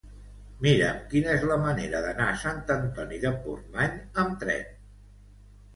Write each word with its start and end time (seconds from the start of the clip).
Mira'm 0.65 1.03
quina 1.11 1.29
és 1.33 1.43
la 1.43 1.43
millor 1.43 1.61
manera 1.65 2.01
d'anar 2.07 2.31
a 2.31 2.41
Sant 2.45 2.65
Antoni 2.79 3.21
de 3.27 3.35
Portmany 3.47 4.03
amb 4.25 4.45
tren. 4.47 4.71